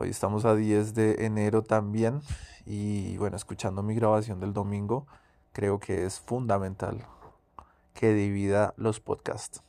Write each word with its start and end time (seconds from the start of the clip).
Hoy 0.00 0.10
estamos 0.10 0.44
a 0.44 0.54
10 0.54 0.94
de 0.94 1.26
enero 1.26 1.64
también 1.64 2.20
y 2.64 3.16
bueno, 3.16 3.36
escuchando 3.36 3.82
mi 3.82 3.96
grabación 3.96 4.38
del 4.38 4.52
domingo, 4.52 5.08
creo 5.52 5.80
que 5.80 6.06
es 6.06 6.20
fundamental 6.20 7.04
que 7.94 8.14
divida 8.14 8.74
los 8.76 9.00
podcasts. 9.00 9.60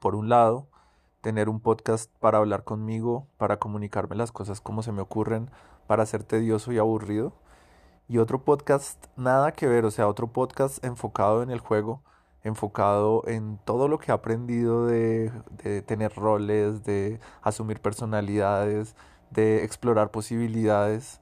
Por 0.00 0.16
un 0.16 0.28
lado, 0.28 0.66
tener 1.20 1.48
un 1.48 1.60
podcast 1.60 2.10
para 2.18 2.38
hablar 2.38 2.64
conmigo, 2.64 3.28
para 3.36 3.60
comunicarme 3.60 4.16
las 4.16 4.32
cosas 4.32 4.60
como 4.60 4.82
se 4.82 4.90
me 4.90 5.00
ocurren, 5.00 5.48
para 5.86 6.06
ser 6.06 6.24
tedioso 6.24 6.72
y 6.72 6.78
aburrido. 6.78 7.32
Y 8.08 8.18
otro 8.18 8.42
podcast 8.42 9.06
nada 9.16 9.52
que 9.52 9.68
ver, 9.68 9.84
o 9.84 9.92
sea, 9.92 10.08
otro 10.08 10.26
podcast 10.26 10.84
enfocado 10.84 11.44
en 11.44 11.50
el 11.50 11.60
juego, 11.60 12.02
enfocado 12.42 13.22
en 13.26 13.58
todo 13.64 13.86
lo 13.86 13.98
que 13.98 14.10
he 14.10 14.14
aprendido 14.14 14.86
de, 14.86 15.30
tener 15.86 16.14
roles, 16.14 16.82
de 16.82 17.20
asumir 17.42 17.80
personalidades, 17.80 18.96
de 19.30 19.64
explorar 19.64 20.10
posibilidades. 20.10 21.20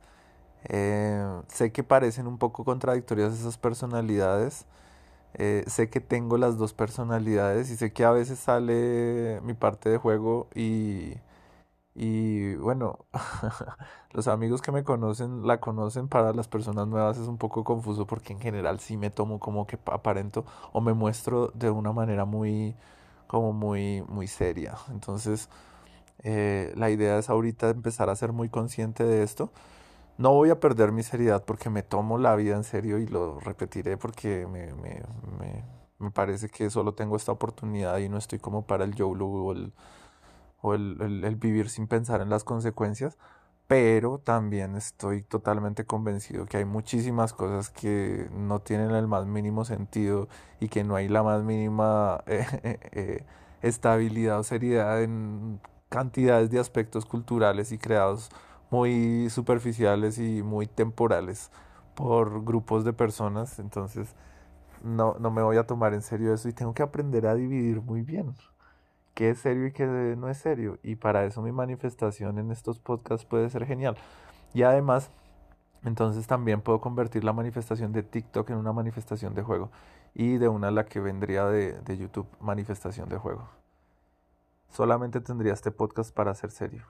Eh, 0.68 1.24
sé 1.48 1.72
que 1.72 1.84
parecen 1.84 2.26
un 2.26 2.38
poco 2.38 2.64
contradictorias 2.64 3.34
esas 3.34 3.58
personalidades, 3.58 4.66
eh, 5.34 5.64
sé 5.68 5.90
que 5.90 6.00
tengo 6.00 6.38
las 6.38 6.58
dos 6.58 6.74
personalidades 6.74 7.70
y 7.70 7.76
sé 7.76 7.92
que 7.92 8.04
a 8.04 8.12
veces 8.12 8.38
sale 8.38 9.40
mi 9.44 9.54
parte 9.54 9.90
de 9.90 9.98
juego 9.98 10.48
y, 10.54 11.14
y 11.94 12.54
bueno, 12.56 13.06
los 14.12 14.26
amigos 14.28 14.62
que 14.62 14.72
me 14.72 14.82
conocen 14.84 15.46
la 15.46 15.60
conocen, 15.60 16.08
para 16.08 16.32
las 16.32 16.48
personas 16.48 16.88
nuevas 16.88 17.18
es 17.18 17.28
un 17.28 17.38
poco 17.38 17.62
confuso 17.64 18.06
porque 18.06 18.32
en 18.32 18.40
general 18.40 18.80
sí 18.80 18.96
me 18.96 19.10
tomo 19.10 19.38
como 19.40 19.66
que 19.66 19.78
aparento 19.86 20.44
o 20.72 20.80
me 20.80 20.92
muestro 20.94 21.52
de 21.54 21.70
una 21.70 21.92
manera 21.92 22.24
muy, 22.24 22.74
como 23.28 23.52
muy, 23.52 24.02
muy 24.08 24.26
seria. 24.26 24.74
Entonces, 24.90 25.48
eh, 26.22 26.72
la 26.76 26.90
idea 26.90 27.18
es 27.18 27.28
ahorita 27.30 27.70
empezar 27.70 28.10
a 28.10 28.16
ser 28.16 28.32
muy 28.32 28.48
consciente 28.48 29.04
de 29.04 29.22
esto. 29.22 29.52
No 30.16 30.32
voy 30.32 30.50
a 30.50 30.60
perder 30.60 30.92
mi 30.92 31.02
seriedad 31.02 31.44
porque 31.44 31.70
me 31.70 31.82
tomo 31.82 32.18
la 32.18 32.36
vida 32.36 32.54
en 32.56 32.64
serio 32.64 32.98
y 32.98 33.06
lo 33.06 33.40
repetiré 33.40 33.96
porque 33.96 34.46
me, 34.46 34.72
me, 34.74 35.02
me, 35.38 35.64
me 35.98 36.10
parece 36.12 36.48
que 36.48 36.70
solo 36.70 36.94
tengo 36.94 37.16
esta 37.16 37.32
oportunidad 37.32 37.98
y 37.98 38.08
no 38.08 38.18
estoy 38.18 38.38
como 38.38 38.66
para 38.66 38.84
el 38.84 38.94
YOLO 38.94 39.26
o 39.26 39.52
el, 39.52 39.72
o 40.62 40.74
el, 40.74 41.24
el, 41.24 41.36
vivir 41.36 41.68
sin 41.68 41.88
pensar 41.88 42.20
en 42.20 42.30
las 42.30 42.44
consecuencias. 42.44 43.18
Pero 43.66 44.18
también 44.18 44.76
estoy 44.76 45.22
totalmente 45.22 45.86
convencido 45.86 46.46
que 46.46 46.58
hay 46.58 46.64
muchísimas 46.66 47.32
cosas 47.32 47.70
que 47.70 48.28
no 48.32 48.60
tienen 48.60 48.90
el 48.92 49.08
más 49.08 49.26
mínimo 49.26 49.64
sentido 49.64 50.28
y 50.60 50.68
que 50.68 50.84
no 50.84 50.96
hay 50.96 51.08
la 51.08 51.22
más 51.22 51.42
mínima 51.42 52.22
eh, 52.26 52.46
eh, 52.92 53.24
estabilidad 53.62 54.38
o 54.40 54.42
seriedad 54.44 55.02
en 55.02 55.60
cantidades 55.88 56.50
de 56.50 56.58
aspectos 56.58 57.06
culturales 57.06 57.72
y 57.72 57.78
creados 57.78 58.30
muy 58.70 59.30
superficiales 59.30 60.18
y 60.18 60.42
muy 60.42 60.66
temporales 60.66 61.50
por 61.94 62.44
grupos 62.44 62.84
de 62.84 62.92
personas, 62.92 63.58
entonces 63.58 64.14
no, 64.82 65.16
no 65.20 65.30
me 65.30 65.42
voy 65.42 65.56
a 65.56 65.66
tomar 65.66 65.94
en 65.94 66.02
serio 66.02 66.34
eso 66.34 66.48
y 66.48 66.52
tengo 66.52 66.74
que 66.74 66.82
aprender 66.82 67.26
a 67.26 67.34
dividir 67.34 67.80
muy 67.80 68.02
bien 68.02 68.34
qué 69.14 69.30
es 69.30 69.38
serio 69.38 69.66
y 69.66 69.72
qué 69.72 69.86
no 69.86 70.28
es 70.28 70.38
serio. 70.38 70.78
Y 70.82 70.96
para 70.96 71.24
eso 71.24 71.42
mi 71.42 71.52
manifestación 71.52 72.38
en 72.38 72.50
estos 72.50 72.78
podcasts 72.78 73.24
puede 73.24 73.48
ser 73.50 73.66
genial. 73.66 73.96
Y 74.52 74.62
además, 74.62 75.10
entonces 75.84 76.26
también 76.26 76.60
puedo 76.60 76.80
convertir 76.80 77.24
la 77.24 77.32
manifestación 77.32 77.92
de 77.92 78.02
TikTok 78.02 78.50
en 78.50 78.56
una 78.56 78.72
manifestación 78.72 79.34
de 79.34 79.42
juego. 79.42 79.70
Y 80.14 80.38
de 80.38 80.48
una 80.48 80.70
la 80.70 80.86
que 80.86 81.00
vendría 81.00 81.46
de, 81.46 81.80
de 81.80 81.98
YouTube, 81.98 82.28
manifestación 82.40 83.08
de 83.08 83.16
juego. 83.18 83.48
Solamente 84.70 85.20
tendría 85.20 85.52
este 85.52 85.70
podcast 85.70 86.14
para 86.14 86.34
ser 86.34 86.50
serio. 86.50 86.84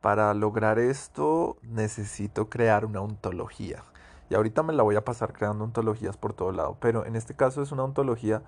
Para 0.00 0.32
lograr 0.34 0.78
esto 0.78 1.58
necesito 1.62 2.48
crear 2.48 2.84
una 2.84 3.00
ontología. 3.00 3.82
Y 4.28 4.34
ahorita 4.34 4.62
me 4.62 4.72
la 4.72 4.82
voy 4.82 4.96
a 4.96 5.04
pasar 5.04 5.32
creando 5.32 5.64
ontologías 5.64 6.16
por 6.16 6.32
todo 6.32 6.52
lado. 6.52 6.78
Pero 6.80 7.04
en 7.04 7.16
este 7.16 7.34
caso 7.34 7.62
es 7.62 7.72
una 7.72 7.84
ontología 7.84 8.42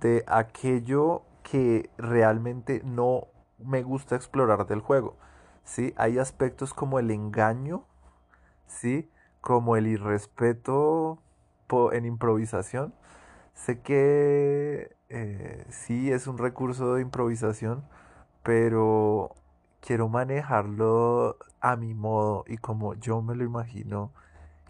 de 0.00 0.24
aquello 0.26 1.22
que 1.42 1.90
realmente 1.98 2.82
no 2.84 3.26
me 3.58 3.82
gusta 3.82 4.16
explorar 4.16 4.66
del 4.66 4.80
juego. 4.80 5.16
¿sí? 5.64 5.92
Hay 5.96 6.18
aspectos 6.18 6.72
como 6.72 6.98
el 6.98 7.10
engaño, 7.10 7.84
¿sí? 8.66 9.10
como 9.40 9.76
el 9.76 9.86
irrespeto 9.86 11.22
en 11.92 12.06
improvisación. 12.06 12.94
Sé 13.54 13.80
que 13.80 14.96
eh, 15.08 15.66
sí 15.70 16.12
es 16.12 16.26
un 16.26 16.38
recurso 16.38 16.94
de 16.94 17.02
improvisación, 17.02 17.84
pero 18.42 19.34
quiero 19.80 20.08
manejarlo 20.08 21.38
a 21.60 21.76
mi 21.76 21.94
modo 21.94 22.44
y 22.46 22.58
como 22.58 22.94
yo 22.94 23.22
me 23.22 23.34
lo 23.34 23.44
imagino 23.44 24.12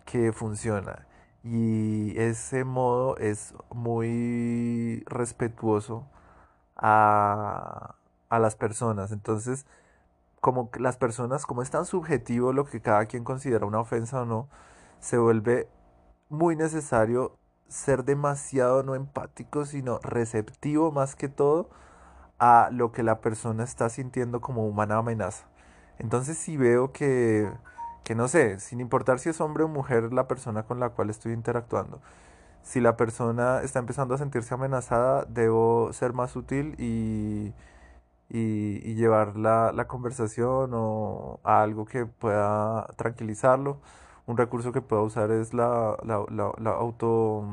que 0.06 0.32
funciona. 0.32 1.06
Y 1.44 2.18
ese 2.18 2.64
modo 2.64 3.16
es 3.18 3.54
muy 3.70 5.04
respetuoso 5.06 6.06
a, 6.76 7.96
a 8.28 8.38
las 8.38 8.56
personas. 8.56 9.12
Entonces, 9.12 9.66
como 10.40 10.70
las 10.78 10.96
personas, 10.96 11.46
como 11.46 11.62
es 11.62 11.70
tan 11.70 11.84
subjetivo 11.86 12.52
lo 12.52 12.64
que 12.66 12.80
cada 12.80 13.06
quien 13.06 13.24
considera 13.24 13.66
una 13.66 13.80
ofensa 13.80 14.22
o 14.22 14.24
no, 14.26 14.48
se 15.00 15.18
vuelve 15.18 15.68
muy 16.28 16.56
necesario 16.56 17.38
ser 17.68 18.04
demasiado 18.04 18.82
no 18.82 18.94
empático, 18.94 19.64
sino 19.66 19.98
receptivo 20.00 20.92
más 20.92 21.16
que 21.16 21.28
todo 21.28 21.70
a 22.38 22.70
lo 22.72 22.92
que 22.92 23.02
la 23.02 23.20
persona 23.20 23.64
está 23.64 23.88
sintiendo 23.90 24.40
como 24.40 24.66
humana 24.66 24.96
amenaza. 24.98 25.46
Entonces 25.98 26.38
si 26.38 26.56
veo 26.56 26.92
que, 26.92 27.50
que 28.04 28.14
no 28.14 28.28
sé, 28.28 28.60
sin 28.60 28.80
importar 28.80 29.18
si 29.18 29.28
es 29.30 29.40
hombre 29.40 29.64
o 29.64 29.68
mujer 29.68 30.12
la 30.12 30.28
persona 30.28 30.64
con 30.64 30.80
la 30.80 30.90
cual 30.90 31.10
estoy 31.10 31.32
interactuando, 31.32 32.00
si 32.62 32.80
la 32.80 32.96
persona 32.96 33.62
está 33.62 33.78
empezando 33.80 34.14
a 34.14 34.18
sentirse 34.18 34.54
amenazada, 34.54 35.24
debo 35.28 35.92
ser 35.92 36.12
más 36.12 36.36
útil 36.36 36.74
y, 36.78 37.54
y, 38.28 38.94
llevar 38.94 39.36
la, 39.36 39.72
la, 39.72 39.86
conversación 39.88 40.72
o 40.74 41.40
a 41.44 41.62
algo 41.62 41.86
que 41.86 42.06
pueda 42.06 42.86
tranquilizarlo. 42.96 43.80
Un 44.28 44.36
recurso 44.36 44.70
que 44.72 44.80
pueda 44.82 45.02
usar 45.02 45.32
es 45.32 45.54
la, 45.54 45.96
la, 46.04 46.24
la, 46.30 46.70
auto, 46.70 47.44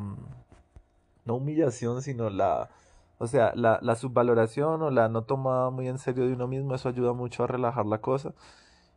no 1.25 1.35
humillación, 1.35 2.03
sino 2.03 2.29
la 2.29 2.69
o 3.17 3.27
sea, 3.27 3.53
la, 3.55 3.79
la 3.81 3.95
subvaloración 3.95 4.81
o 4.81 4.91
la 4.91 5.07
no 5.09 5.23
tomada 5.23 5.69
muy 5.69 5.87
en 5.87 5.99
serio 5.99 6.27
de 6.27 6.33
uno 6.33 6.47
mismo, 6.47 6.75
eso 6.75 6.89
ayuda 6.89 7.13
mucho 7.13 7.43
a 7.43 7.47
relajar 7.47 7.85
la 7.85 7.99
cosa. 7.99 8.33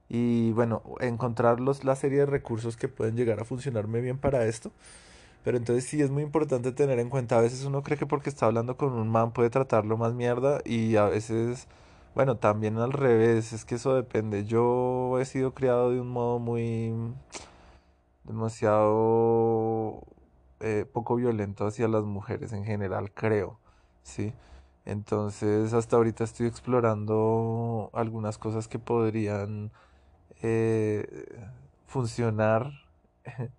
Y 0.08 0.52
bueno, 0.52 0.82
encontrar 1.00 1.60
la 1.60 1.96
serie 1.96 2.20
de 2.20 2.26
recursos 2.26 2.76
que 2.76 2.88
pueden 2.88 3.16
llegar 3.16 3.40
a 3.40 3.44
funcionarme 3.44 4.00
bien 4.00 4.18
para 4.18 4.46
esto. 4.46 4.72
Pero 5.44 5.56
entonces 5.58 5.84
sí 5.84 6.02
es 6.02 6.10
muy 6.10 6.22
importante 6.24 6.72
tener 6.72 6.98
en 7.00 7.10
cuenta, 7.10 7.38
a 7.38 7.42
veces 7.42 7.64
uno 7.64 7.82
cree 7.82 7.98
que 7.98 8.06
porque 8.06 8.30
está 8.30 8.46
hablando 8.46 8.76
con 8.76 8.92
un 8.94 9.08
man 9.08 9.32
puede 9.32 9.50
tratarlo 9.50 9.96
más 9.96 10.14
mierda 10.14 10.60
y 10.64 10.96
a 10.96 11.06
veces, 11.06 11.68
bueno, 12.14 12.36
también 12.36 12.78
al 12.78 12.92
revés, 12.92 13.52
es 13.52 13.64
que 13.64 13.76
eso 13.76 13.94
depende. 13.94 14.44
Yo 14.44 15.18
he 15.20 15.24
sido 15.24 15.54
criado 15.54 15.90
de 15.92 16.00
un 16.00 16.08
modo 16.08 16.38
muy 16.38 16.92
demasiado 18.28 20.02
eh, 20.60 20.86
poco 20.92 21.16
violento 21.16 21.66
hacia 21.66 21.88
las 21.88 22.04
mujeres 22.04 22.52
en 22.52 22.64
general, 22.64 23.12
creo. 23.12 23.58
¿sí? 24.02 24.32
Entonces 24.84 25.72
hasta 25.74 25.96
ahorita 25.96 26.24
estoy 26.24 26.46
explorando 26.46 27.90
algunas 27.92 28.38
cosas 28.38 28.68
que 28.68 28.78
podrían 28.78 29.70
eh, 30.42 31.26
funcionar 31.86 32.72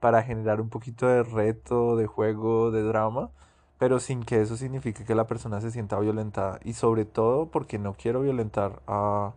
para 0.00 0.22
generar 0.22 0.60
un 0.60 0.68
poquito 0.68 1.06
de 1.06 1.22
reto, 1.22 1.96
de 1.96 2.06
juego, 2.06 2.70
de 2.70 2.82
drama, 2.82 3.30
pero 3.78 4.00
sin 4.00 4.24
que 4.24 4.40
eso 4.40 4.56
signifique 4.56 5.04
que 5.04 5.14
la 5.14 5.26
persona 5.26 5.60
se 5.60 5.70
sienta 5.70 5.98
violentada 5.98 6.60
y 6.64 6.74
sobre 6.74 7.04
todo 7.04 7.46
porque 7.50 7.78
no 7.78 7.94
quiero 7.94 8.20
violentar 8.22 8.82
a, 8.86 9.32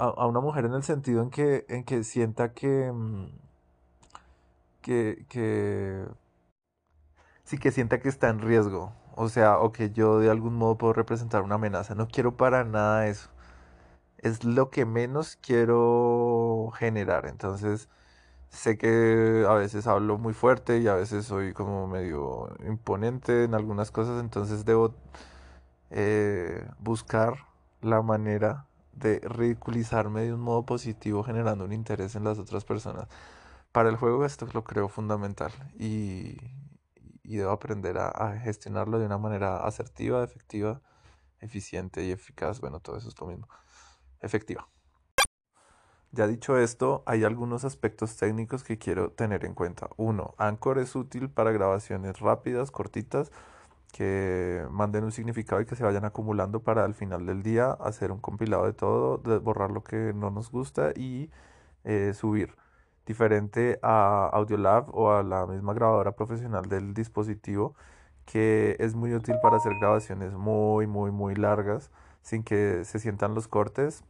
a, 0.00 0.26
una 0.26 0.40
mujer 0.40 0.64
en 0.64 0.74
el 0.74 0.82
sentido 0.82 1.22
en 1.22 1.30
que, 1.30 1.66
en 1.68 1.84
que 1.84 2.04
sienta 2.04 2.52
que, 2.52 2.90
mm, 2.92 3.26
que, 4.82 5.26
que 5.28 6.06
sí 7.44 7.58
que 7.58 7.72
sienta 7.72 8.00
que 8.00 8.08
está 8.08 8.28
en 8.28 8.40
riesgo, 8.40 8.92
o 9.16 9.28
sea, 9.28 9.58
o 9.58 9.72
que 9.72 9.90
yo 9.90 10.20
de 10.20 10.30
algún 10.30 10.54
modo 10.54 10.78
puedo 10.78 10.92
representar 10.94 11.42
una 11.42 11.56
amenaza. 11.56 11.94
No 11.94 12.08
quiero 12.08 12.36
para 12.36 12.64
nada 12.64 13.08
eso. 13.08 13.30
Es 14.18 14.44
lo 14.44 14.70
que 14.70 14.86
menos 14.86 15.36
quiero 15.42 16.70
generar. 16.78 17.26
Entonces, 17.26 17.88
sé 18.50 18.78
que 18.78 19.46
a 19.48 19.54
veces 19.54 19.86
hablo 19.86 20.18
muy 20.18 20.34
fuerte 20.34 20.78
y 20.80 20.88
a 20.88 20.94
veces 20.94 21.26
soy 21.26 21.54
como 21.54 21.86
medio 21.88 22.50
imponente 22.66 23.44
en 23.44 23.54
algunas 23.54 23.90
cosas, 23.92 24.20
entonces 24.20 24.64
debo 24.64 24.94
eh, 25.90 26.66
buscar 26.80 27.34
la 27.82 28.02
manera 28.02 28.66
de 28.92 29.20
ridiculizarme 29.20 30.22
de 30.22 30.34
un 30.34 30.40
modo 30.40 30.64
positivo 30.64 31.22
generando 31.22 31.64
un 31.64 31.72
interés 31.72 32.14
en 32.16 32.24
las 32.24 32.38
otras 32.38 32.64
personas. 32.64 33.08
Para 33.72 33.88
el 33.88 33.96
juego 33.96 34.24
esto 34.24 34.48
lo 34.52 34.64
creo 34.64 34.88
fundamental 34.88 35.52
y, 35.78 36.36
y 37.30 37.36
debo 37.36 37.52
aprender 37.52 37.96
a, 37.98 38.38
gestionarlo 38.42 38.98
de 38.98 39.06
una 39.06 39.18
manera 39.18 39.58
asertiva, 39.64 40.24
efectiva, 40.24 40.80
eficiente 41.38 42.04
y 42.04 42.10
eficaz. 42.10 42.60
Bueno, 42.60 42.80
todo 42.80 42.96
eso 42.96 43.08
es 43.08 43.20
lo 43.20 43.28
mismo. 43.28 43.48
efectiva. 44.20 44.68
Ya 46.12 46.26
dicho 46.26 46.58
esto, 46.58 47.04
hay 47.06 47.22
algunos 47.22 47.64
aspectos 47.64 48.16
técnicos 48.16 48.64
que 48.64 48.78
quiero 48.78 49.12
tener 49.12 49.44
en 49.44 49.54
cuenta. 49.54 49.90
Uno, 49.96 50.34
Anchor 50.38 50.80
es 50.80 50.96
útil 50.96 51.30
para 51.30 51.52
grabaciones 51.52 52.18
rápidas, 52.18 52.72
cortitas, 52.72 53.30
que 53.92 54.66
manden 54.70 55.04
un 55.04 55.12
significado 55.12 55.60
y 55.60 55.66
que 55.66 55.76
se 55.76 55.84
vayan 55.84 56.04
acumulando 56.04 56.62
para 56.62 56.84
al 56.84 56.94
final 56.94 57.26
del 57.26 57.42
día 57.42 57.72
hacer 57.72 58.12
un 58.12 58.20
compilado 58.20 58.66
de 58.66 58.72
todo, 58.72 59.18
de 59.18 59.38
borrar 59.38 59.70
lo 59.70 59.82
que 59.84 60.12
no 60.14 60.30
nos 60.30 60.50
gusta 60.50 60.92
y 60.96 61.30
eh, 61.84 62.12
subir. 62.14 62.56
Diferente 63.06 63.78
a 63.82 64.28
Audiolab 64.32 64.94
o 64.94 65.12
a 65.12 65.22
la 65.22 65.46
misma 65.46 65.74
grabadora 65.74 66.12
profesional 66.12 66.66
del 66.68 66.94
dispositivo, 66.94 67.74
que 68.26 68.76
es 68.80 68.94
muy 68.94 69.14
útil 69.14 69.36
para 69.42 69.56
hacer 69.56 69.72
grabaciones 69.80 70.32
muy, 70.34 70.86
muy, 70.86 71.10
muy 71.10 71.34
largas 71.34 71.90
sin 72.22 72.44
que 72.44 72.84
se 72.84 72.98
sientan 73.00 73.34
los 73.34 73.48
cortes 73.48 74.04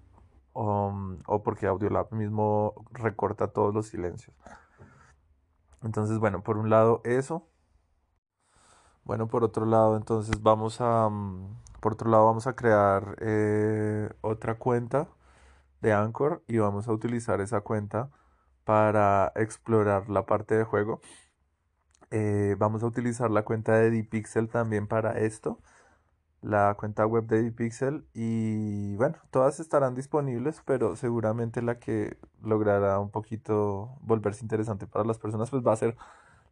o, 0.52 0.92
o 1.26 1.42
porque 1.42 1.66
Audiolab 1.66 2.12
mismo 2.12 2.74
recorta 2.92 3.48
todos 3.48 3.74
los 3.74 3.86
silencios. 3.88 4.36
Entonces, 5.82 6.18
bueno, 6.18 6.42
por 6.42 6.58
un 6.58 6.70
lado 6.70 7.00
eso. 7.04 7.49
Bueno, 9.10 9.26
por 9.26 9.42
otro 9.42 9.66
lado, 9.66 9.96
entonces 9.96 10.40
vamos 10.40 10.80
a, 10.80 11.08
mm, 11.08 11.56
por 11.80 11.94
otro 11.94 12.08
lado 12.08 12.26
vamos 12.26 12.46
a 12.46 12.54
crear 12.54 13.16
eh, 13.20 14.08
otra 14.20 14.54
cuenta 14.56 15.08
de 15.80 15.92
Anchor 15.92 16.44
y 16.46 16.58
vamos 16.58 16.86
a 16.86 16.92
utilizar 16.92 17.40
esa 17.40 17.60
cuenta 17.62 18.10
para 18.64 19.32
explorar 19.34 20.08
la 20.10 20.26
parte 20.26 20.54
de 20.56 20.62
juego. 20.62 21.00
Eh, 22.12 22.54
vamos 22.58 22.84
a 22.84 22.86
utilizar 22.86 23.32
la 23.32 23.44
cuenta 23.44 23.74
de 23.74 23.90
Dpixel 23.90 24.48
también 24.48 24.86
para 24.86 25.18
esto, 25.18 25.58
la 26.42 26.76
cuenta 26.78 27.04
web 27.06 27.26
de 27.26 27.50
Dpixel 27.50 28.06
y 28.14 28.94
bueno, 28.96 29.16
todas 29.30 29.60
estarán 29.60 29.96
disponibles, 29.96 30.62
pero 30.64 30.94
seguramente 30.96 31.62
la 31.62 31.80
que 31.80 32.16
logrará 32.42 33.00
un 33.00 33.10
poquito 33.10 33.98
volverse 34.02 34.44
interesante 34.44 34.86
para 34.86 35.04
las 35.04 35.18
personas 35.18 35.50
pues 35.50 35.66
va 35.66 35.72
a 35.72 35.76
ser 35.76 35.96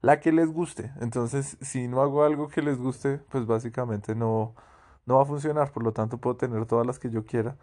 la 0.00 0.21
que 0.21 0.33
les 0.33 0.49
guste. 0.53 0.93
Entonces, 1.00 1.56
si 1.61 1.89
no 1.89 2.00
hago 2.03 2.25
algo 2.25 2.49
que 2.49 2.62
les 2.62 2.79
guste, 2.79 3.19
pues 3.31 3.47
básicamente 3.47 4.15
no, 4.15 4.55
no 5.06 5.17
va 5.17 5.23
a 5.23 5.27
funcionar. 5.27 5.73
Por 5.73 5.83
lo 5.83 5.93
tanto, 5.93 6.19
puedo 6.19 6.37
tener 6.37 6.67
todas 6.67 6.87
las 6.87 6.99
que 6.99 7.11
yo 7.11 7.25
quiera 7.27 7.56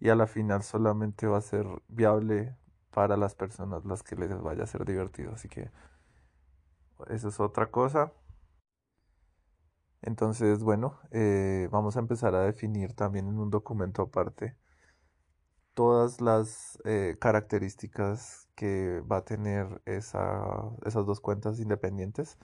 y 0.00 0.08
a 0.10 0.16
la 0.16 0.26
final 0.26 0.62
solamente 0.62 1.26
va 1.26 1.38
a 1.38 1.40
ser 1.42 1.66
viable 1.88 2.56
para 2.92 3.16
las 3.16 3.34
personas 3.34 3.84
las 3.84 4.02
que 4.02 4.16
les 4.16 4.40
vaya 4.42 4.64
a 4.64 4.66
ser 4.66 4.84
divertido. 4.84 5.32
Así 5.32 5.48
que 5.48 5.70
eso 7.08 7.28
es 7.28 7.40
otra 7.40 7.70
cosa. 7.70 8.12
Entonces, 10.02 10.62
bueno, 10.62 10.98
eh, 11.12 11.68
vamos 11.70 11.96
a 11.96 12.00
empezar 12.00 12.34
a 12.34 12.42
definir 12.42 12.92
también 12.94 13.28
en 13.28 13.38
un 13.38 13.50
documento 13.50 14.02
aparte 14.02 14.56
todas 15.74 16.20
las 16.20 16.78
eh, 16.84 17.16
características 17.20 18.48
que 18.54 19.02
va 19.10 19.18
a 19.18 19.24
tener 19.24 19.82
esa, 19.86 20.44
esas 20.84 21.06
dos 21.06 21.20
cuentas 21.20 21.58
independientes 21.58 22.38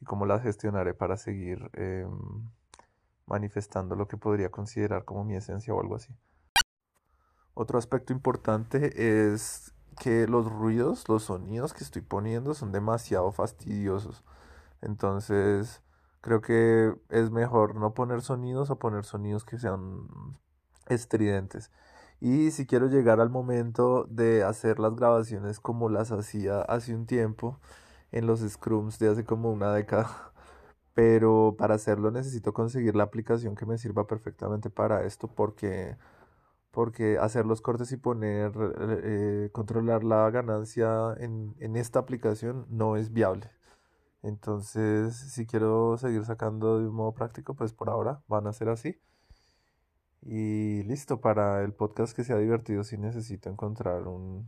y 0.00 0.04
cómo 0.04 0.26
las 0.26 0.42
gestionaré 0.42 0.94
para 0.94 1.16
seguir 1.16 1.70
em, 1.74 2.50
manifestando 3.26 3.96
lo 3.96 4.08
que 4.08 4.16
podría 4.16 4.50
considerar 4.50 5.04
como 5.04 5.24
mi 5.24 5.36
esencia 5.36 5.74
o 5.74 5.80
algo 5.80 5.96
así. 5.96 6.14
Otro 7.54 7.78
aspecto 7.78 8.12
importante 8.12 9.24
es 9.24 9.74
que 9.98 10.28
los 10.28 10.46
ruidos, 10.46 11.08
los 11.08 11.24
sonidos 11.24 11.74
que 11.74 11.82
estoy 11.82 12.02
poniendo 12.02 12.54
son 12.54 12.70
demasiado 12.72 13.32
fastidiosos. 13.32 14.24
Entonces, 14.80 15.82
creo 16.20 16.40
que 16.40 16.94
es 17.08 17.30
mejor 17.30 17.74
no 17.74 17.94
poner 17.94 18.22
sonidos 18.22 18.70
o 18.70 18.78
poner 18.78 19.04
sonidos 19.04 19.44
que 19.44 19.58
sean 19.58 20.06
estridentes. 20.86 21.70
Y 22.20 22.50
si 22.50 22.66
quiero 22.66 22.88
llegar 22.88 23.20
al 23.20 23.30
momento 23.30 24.04
de 24.10 24.42
hacer 24.44 24.80
las 24.80 24.94
grabaciones 24.96 25.60
como 25.60 25.88
las 25.88 26.10
hacía 26.12 26.62
hace 26.62 26.94
un 26.94 27.06
tiempo 27.06 27.60
en 28.12 28.26
los 28.26 28.40
scrums 28.40 28.98
de 28.98 29.08
hace 29.08 29.24
como 29.24 29.52
una 29.52 29.72
década. 29.72 30.32
Pero 30.94 31.56
para 31.58 31.76
hacerlo 31.76 32.10
necesito 32.10 32.52
conseguir 32.52 32.96
la 32.96 33.04
aplicación 33.04 33.54
que 33.56 33.66
me 33.66 33.78
sirva 33.78 34.06
perfectamente 34.06 34.70
para 34.70 35.04
esto 35.04 35.28
porque 35.28 35.96
porque 36.72 37.18
hacer 37.18 37.46
los 37.46 37.60
cortes 37.62 37.92
y 37.92 37.96
poner, 37.96 38.52
eh, 39.04 39.50
controlar 39.52 40.04
la 40.04 40.30
ganancia 40.30 41.14
en, 41.18 41.54
en, 41.60 41.76
esta 41.76 41.98
aplicación 42.00 42.66
no 42.70 42.96
es 42.96 43.12
viable. 43.12 43.50
Entonces, 44.22 45.16
si 45.16 45.46
quiero 45.46 45.96
seguir 45.98 46.24
sacando 46.24 46.78
de 46.80 46.88
un 46.88 46.94
modo 46.94 47.12
práctico, 47.14 47.54
pues 47.54 47.72
por 47.72 47.90
ahora 47.90 48.22
van 48.28 48.46
a 48.46 48.52
ser 48.52 48.68
así. 48.70 49.00
Y 50.30 50.82
listo, 50.82 51.22
para 51.22 51.62
el 51.64 51.72
podcast 51.72 52.14
que 52.14 52.22
sea 52.22 52.36
divertido, 52.36 52.84
sí 52.84 52.98
necesito 52.98 53.48
encontrar 53.48 54.06
un, 54.06 54.46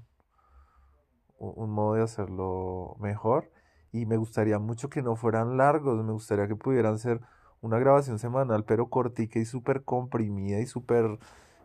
un 1.38 1.70
modo 1.70 1.94
de 1.94 2.02
hacerlo 2.02 2.96
mejor. 3.00 3.50
Y 3.90 4.04
me 4.04 4.18
gustaría 4.18 4.58
mucho 4.58 4.90
que 4.90 5.00
no 5.00 5.16
fueran 5.16 5.56
largos, 5.56 6.04
me 6.04 6.12
gustaría 6.12 6.46
que 6.46 6.54
pudieran 6.54 6.98
ser 6.98 7.22
una 7.62 7.78
grabación 7.78 8.18
semanal, 8.18 8.64
pero 8.66 8.90
cortica 8.90 9.38
y 9.38 9.46
súper 9.46 9.82
comprimida 9.82 10.60
y 10.60 10.66
súper 10.66 11.18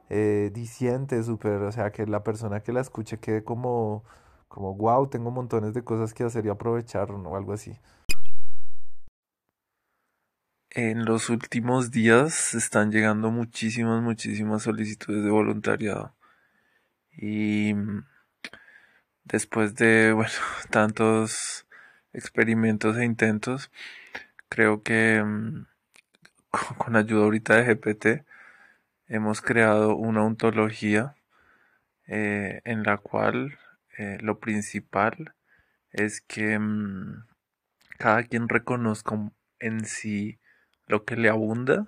eh, 0.09 0.49
diciente, 0.53 1.21
súper, 1.21 1.63
o 1.63 1.71
sea, 1.73 1.91
que 1.91 2.05
la 2.07 2.23
persona 2.23 2.61
que 2.61 2.71
la 2.71 2.79
escuche 2.79 3.19
quede 3.19 3.43
como, 3.43 4.05
como, 4.47 4.75
wow, 4.75 5.07
tengo 5.09 5.29
montones 5.29 5.73
de 5.73 5.83
cosas 5.83 6.13
que 6.13 6.23
hacer 6.23 6.45
y 6.45 6.49
aprovechar 6.49 7.11
o 7.11 7.35
algo 7.35 7.51
así. 7.51 7.77
En 10.77 11.05
los 11.05 11.29
últimos 11.29 11.89
días 11.89 12.53
están 12.53 12.91
llegando 12.91 13.31
muchísimas, 13.31 14.03
muchísimas 14.03 14.63
solicitudes 14.63 15.23
de 15.23 15.29
voluntariado. 15.29 16.13
Y 17.13 17.73
después 19.23 19.75
de, 19.75 20.11
bueno, 20.13 20.33
tantos 20.71 21.65
experimentos 22.11 22.97
e 22.97 23.05
intentos, 23.05 23.71
creo 24.49 24.83
que 24.83 25.23
mm, 25.23 25.65
con 26.77 26.97
ayuda 26.97 27.23
ahorita 27.23 27.55
de 27.55 27.73
GPT 27.73 28.25
hemos 29.07 29.39
creado 29.39 29.95
una 29.95 30.25
ontología 30.25 31.15
eh, 32.05 32.59
en 32.65 32.83
la 32.83 32.97
cual 32.97 33.57
eh, 33.97 34.17
lo 34.19 34.39
principal 34.39 35.35
es 35.93 36.19
que 36.19 36.59
mm, 36.59 37.23
cada 37.97 38.23
quien 38.23 38.49
reconozca 38.49 39.15
en 39.59 39.85
sí 39.85 40.37
lo 40.87 41.05
que 41.05 41.15
le 41.17 41.29
abunda 41.29 41.87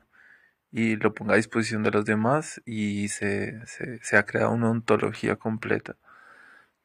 y 0.71 0.97
lo 0.97 1.13
ponga 1.13 1.33
a 1.33 1.37
disposición 1.37 1.83
de 1.83 1.91
los 1.91 2.05
demás 2.05 2.61
y 2.65 3.09
se, 3.09 3.65
se, 3.67 4.17
ha 4.17 4.25
creado 4.25 4.51
una 4.51 4.69
ontología 4.71 5.37
completa 5.37 5.95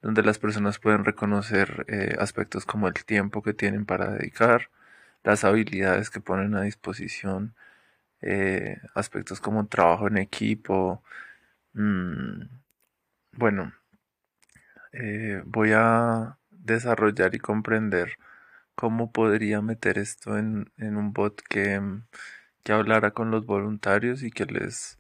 donde 0.03 0.23
las 0.23 0.39
personas 0.39 0.79
pueden 0.79 1.05
reconocer 1.05 1.87
eh, 1.89 2.17
aspectos 2.19 2.67
como 2.67 2.89
el 2.89 2.95
tiempo 3.05 3.43
que 3.43 3.55
tienen 3.55 3.87
para 3.87 4.11
dedicar, 4.13 4.71
las 5.25 5.45
habilidades 5.45 6.11
que 6.11 6.21
ponen 6.21 6.57
a 6.57 6.63
disposición, 6.63 7.55
eh, 8.23 8.81
aspectos 8.95 9.41
como 9.41 9.67
trabajo 9.67 10.09
en 10.09 10.19
equipo. 10.19 11.03
Mm, 11.75 12.45
bueno, 13.33 13.73
eh, 14.93 15.43
voy 15.47 15.73
a 15.75 16.39
desarrollar 16.51 17.35
y 17.35 17.39
comprender 17.39 18.19
cómo 18.75 19.13
podría 19.13 19.61
meter 19.63 19.99
esto 19.99 20.39
en, 20.39 20.71
un 20.79 21.13
bot 21.13 21.43
que, 21.43 21.81
que 22.63 22.73
hablara 22.73 23.13
con 23.13 23.31
los 23.31 23.47
voluntarios 23.47 24.23
y 24.23 24.31
que 24.31 24.47
les 24.47 24.99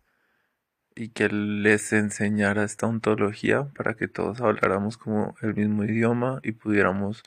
y 0.94 1.08
que 1.08 1.28
les 1.28 1.92
enseñara 1.92 2.64
esta 2.64 2.86
ontología 2.86 3.64
para 3.74 3.94
que 3.94 4.08
todos 4.08 4.40
habláramos 4.40 4.98
como 4.98 5.34
el 5.40 5.54
mismo 5.54 5.84
idioma 5.84 6.40
y 6.42 6.52
pudiéramos 6.52 7.22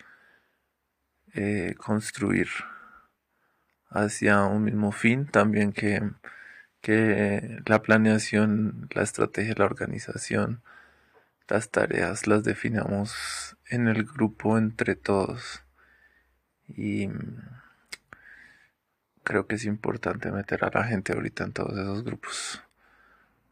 eh, 1.34 1.76
construir 1.78 2.48
hacia 3.90 4.44
un 4.44 4.64
mismo 4.64 4.92
fin, 4.92 5.26
también 5.26 5.74
que, 5.74 6.02
que 6.82 7.62
la 7.66 7.82
planeación, 7.82 8.88
la 8.92 9.04
estrategia, 9.04 9.56
la 9.58 9.66
organización, 9.66 10.62
las 11.48 11.70
tareas 11.70 12.28
las 12.28 12.44
definamos 12.44 13.58
en 13.70 13.88
el 13.88 14.04
grupo 14.06 14.58
entre 14.58 14.96
todos. 14.96 15.65
Y 16.68 17.10
creo 19.24 19.48
que 19.48 19.56
es 19.56 19.66
importante 19.66 20.32
meter 20.32 20.64
a 20.64 20.72
la 20.74 20.84
gente 20.86 21.14
ahorita 21.14 21.44
en 21.44 21.54
todos 21.54 21.78
esos 21.78 22.04
grupos. 22.04 22.64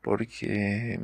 Porque 0.01 0.99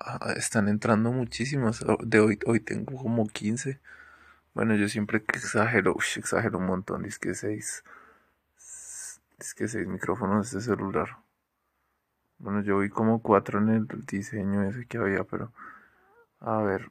ah, 0.00 0.34
están 0.36 0.68
entrando 0.68 1.12
muchísimos. 1.12 1.84
De 2.04 2.20
hoy, 2.20 2.38
hoy 2.46 2.60
tengo 2.60 2.96
como 2.96 3.28
15. 3.28 3.80
Bueno, 4.54 4.74
yo 4.74 4.88
siempre 4.88 5.18
exagero, 5.18 5.96
exagero 6.16 6.58
un 6.58 6.66
montón, 6.66 7.04
es 7.04 7.18
que 7.18 7.34
6. 7.34 7.84
Es 9.40 9.54
que 9.54 9.68
seis 9.68 9.86
micrófonos 9.86 10.50
de 10.50 10.58
este 10.58 10.70
celular. 10.70 11.16
Bueno, 12.38 12.62
yo 12.62 12.78
vi 12.78 12.90
como 12.90 13.22
cuatro 13.22 13.58
en 13.58 13.70
el 13.70 13.86
diseño 14.06 14.62
ese 14.64 14.86
que 14.86 14.98
había, 14.98 15.24
pero... 15.24 15.52
A 16.40 16.58
ver... 16.62 16.90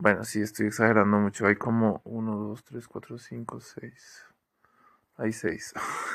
Bueno, 0.00 0.24
sí, 0.24 0.40
estoy 0.40 0.66
exagerando 0.66 1.18
mucho. 1.18 1.46
Hay 1.46 1.56
como 1.56 2.00
uno, 2.04 2.36
dos, 2.36 2.64
tres, 2.64 2.88
cuatro, 2.88 3.18
cinco, 3.18 3.60
seis. 3.60 4.24
Hay 5.16 5.32
seis. 5.32 5.72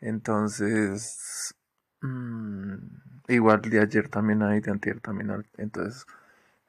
Entonces... 0.00 1.54
Mm, 2.00 2.76
igual 3.28 3.60
de 3.62 3.80
ayer 3.80 4.08
también 4.08 4.42
hay, 4.42 4.60
de 4.60 4.70
antier 4.70 5.00
también 5.00 5.30
hay. 5.32 5.40
Entonces 5.56 6.06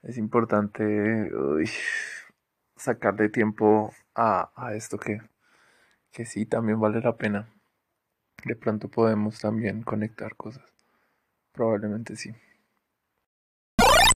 es 0.03 0.18
importante 0.18 0.84
uy, 1.36 1.70
sacarle 2.75 3.29
tiempo 3.29 3.94
a, 4.15 4.51
a 4.56 4.74
esto 4.74 4.98
que, 4.98 5.22
que 6.12 6.25
sí 6.25 6.46
también 6.46 6.79
vale 6.79 7.01
la 7.01 7.18
pena. 7.18 7.50
De 8.46 8.56
pronto 8.56 8.89
podemos 8.89 9.39
también 9.39 9.84
conectar 9.84 10.36
cosas. 10.36 10.65
Probablemente 11.53 12.18
sí. 12.18 12.36